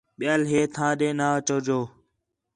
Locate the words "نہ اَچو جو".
1.19-1.79